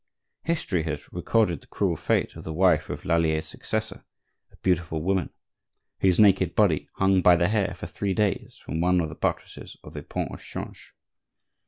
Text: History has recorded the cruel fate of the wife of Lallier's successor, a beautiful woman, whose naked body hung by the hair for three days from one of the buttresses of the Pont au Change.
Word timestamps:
History 0.41 0.81
has 0.85 1.13
recorded 1.13 1.61
the 1.61 1.67
cruel 1.67 1.95
fate 1.95 2.35
of 2.35 2.43
the 2.43 2.51
wife 2.51 2.89
of 2.89 3.03
Lallier's 3.05 3.45
successor, 3.47 4.03
a 4.51 4.55
beautiful 4.63 4.99
woman, 5.03 5.29
whose 5.99 6.19
naked 6.19 6.55
body 6.55 6.89
hung 6.95 7.21
by 7.21 7.35
the 7.35 7.49
hair 7.49 7.75
for 7.75 7.85
three 7.85 8.15
days 8.15 8.57
from 8.65 8.81
one 8.81 8.99
of 8.99 9.09
the 9.09 9.13
buttresses 9.15 9.77
of 9.83 9.93
the 9.93 10.01
Pont 10.01 10.31
au 10.31 10.37
Change. 10.37 10.95